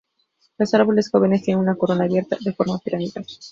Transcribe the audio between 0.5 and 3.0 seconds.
Los árboles jóvenes tienen una corona abierta, de forma